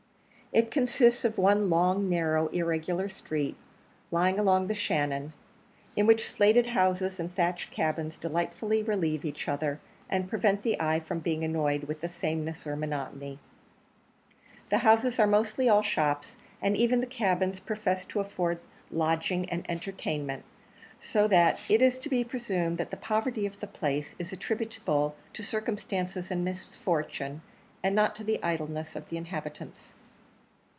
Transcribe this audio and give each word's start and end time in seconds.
It 0.53 0.69
consists 0.69 1.23
of 1.23 1.37
one 1.37 1.69
long 1.69 2.09
narrow, 2.09 2.49
irregular 2.49 3.07
street, 3.07 3.55
lying 4.11 4.37
along 4.37 4.67
the 4.67 4.75
Shannon, 4.75 5.31
in 5.95 6.05
which 6.05 6.29
slated 6.29 6.67
houses 6.67 7.21
and 7.21 7.33
thatched 7.33 7.71
cabins 7.71 8.17
delightfully 8.17 8.83
relieve 8.83 9.23
each 9.23 9.47
other, 9.47 9.79
and 10.09 10.27
prevent 10.27 10.61
the 10.63 10.77
eye 10.77 10.99
from 10.99 11.19
being 11.19 11.45
annoyed 11.45 11.83
with 11.85 12.05
sameness 12.11 12.67
or 12.67 12.75
monotony. 12.75 13.39
The 14.67 14.79
houses 14.79 15.19
are 15.21 15.25
mostly 15.25 15.69
all 15.69 15.83
shops, 15.83 16.35
and 16.61 16.75
even 16.75 16.99
the 16.99 17.07
cabins 17.07 17.61
profess 17.61 18.03
to 18.07 18.19
afford 18.19 18.59
"lodging 18.91 19.49
and 19.49 19.65
entherthainment;" 19.69 20.41
so 20.99 21.29
that 21.29 21.61
it 21.71 21.81
is 21.81 21.97
to 21.99 22.09
be 22.09 22.25
presumed 22.25 22.77
that 22.77 22.91
the 22.91 22.97
poverty 22.97 23.45
of 23.45 23.57
the 23.61 23.67
place 23.67 24.15
is 24.19 24.33
attributable 24.33 25.15
to 25.31 25.43
circumstances 25.43 26.29
and 26.29 26.43
misfortune, 26.43 27.41
and 27.81 27.95
not 27.95 28.17
to 28.17 28.25
the 28.25 28.43
idleness 28.43 28.97
of 28.97 29.07
the 29.07 29.15
inhabitants. 29.15 29.93